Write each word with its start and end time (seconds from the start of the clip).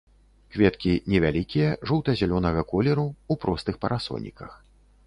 Кветкі 0.55 0.93
невялікія, 1.13 1.69
жоўта-зялёнага 1.91 2.61
колеру, 2.73 3.07
у 3.35 3.43
простых 3.47 3.75
парасоніках. 3.87 4.61